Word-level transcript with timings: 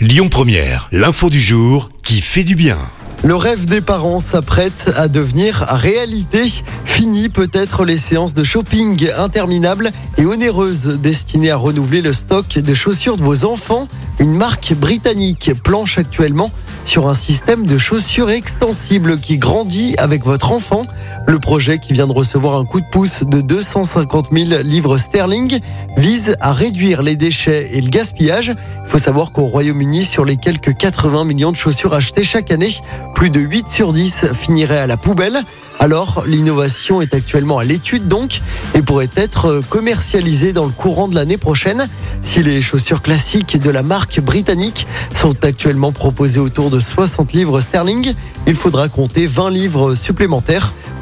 Lyon 0.00 0.28
Première, 0.30 0.88
l'info 0.92 1.28
du 1.28 1.42
jour 1.42 1.90
qui 2.02 2.22
fait 2.22 2.42
du 2.42 2.54
bien. 2.54 2.78
Le 3.22 3.36
rêve 3.36 3.66
des 3.66 3.82
parents 3.82 4.20
s'apprête 4.20 4.90
à 4.96 5.08
devenir 5.08 5.58
réalité. 5.68 6.46
Fini 6.86 7.28
peut-être 7.28 7.84
les 7.84 7.98
séances 7.98 8.32
de 8.32 8.42
shopping 8.42 9.10
interminables 9.18 9.90
et 10.16 10.24
onéreuses 10.24 10.98
destinées 11.02 11.50
à 11.50 11.56
renouveler 11.56 12.00
le 12.00 12.14
stock 12.14 12.48
de 12.48 12.72
chaussures 12.72 13.18
de 13.18 13.22
vos 13.22 13.44
enfants. 13.44 13.88
Une 14.18 14.32
marque 14.32 14.72
britannique 14.72 15.52
planche 15.62 15.98
actuellement 15.98 16.50
sur 16.86 17.06
un 17.10 17.14
système 17.14 17.66
de 17.66 17.76
chaussures 17.76 18.30
extensibles 18.30 19.20
qui 19.20 19.36
grandit 19.36 19.96
avec 19.98 20.24
votre 20.24 20.52
enfant. 20.52 20.86
Le 21.26 21.38
projet 21.38 21.78
qui 21.78 21.92
vient 21.92 22.06
de 22.06 22.12
recevoir 22.12 22.58
un 22.58 22.64
coup 22.64 22.80
de 22.80 22.86
pouce 22.86 23.22
de 23.22 23.40
250 23.40 24.28
000 24.32 24.62
livres 24.62 24.98
sterling 24.98 25.60
vise 25.96 26.36
à 26.40 26.52
réduire 26.52 27.02
les 27.02 27.16
déchets 27.16 27.76
et 27.76 27.80
le 27.80 27.88
gaspillage. 27.88 28.54
Il 28.84 28.88
faut 28.88 28.98
savoir 28.98 29.32
qu'au 29.32 29.44
Royaume-Uni, 29.44 30.04
sur 30.04 30.24
les 30.24 30.36
quelques 30.36 30.76
80 30.76 31.24
millions 31.24 31.52
de 31.52 31.56
chaussures 31.56 31.94
achetées 31.94 32.24
chaque 32.24 32.50
année, 32.50 32.70
plus 33.14 33.30
de 33.30 33.40
8 33.40 33.68
sur 33.70 33.92
10 33.92 34.26
finiraient 34.34 34.80
à 34.80 34.86
la 34.86 34.96
poubelle. 34.96 35.40
Alors, 35.78 36.24
l'innovation 36.26 37.00
est 37.00 37.14
actuellement 37.14 37.58
à 37.58 37.64
l'étude 37.64 38.06
donc 38.06 38.42
et 38.74 38.82
pourrait 38.82 39.08
être 39.16 39.62
commercialisée 39.70 40.52
dans 40.52 40.66
le 40.66 40.72
courant 40.72 41.08
de 41.08 41.14
l'année 41.14 41.38
prochaine. 41.38 41.88
Si 42.22 42.42
les 42.42 42.60
chaussures 42.60 43.00
classiques 43.00 43.58
de 43.58 43.70
la 43.70 43.82
marque 43.82 44.20
britannique 44.20 44.86
sont 45.14 45.42
actuellement 45.42 45.92
proposées 45.92 46.40
autour 46.40 46.68
de 46.68 46.80
60 46.80 47.32
livres 47.32 47.60
sterling, 47.60 48.12
il 48.46 48.56
faudra 48.56 48.88
compter 48.88 49.26
20 49.26 49.50
livres 49.50 49.94
supplémentaires 49.94 50.74